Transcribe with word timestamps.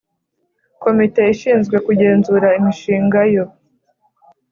Komite 0.83 1.21
ishinzwe 1.33 1.75
kugenzura 1.85 2.47
imishinga 2.59 3.19
yo 3.33 3.45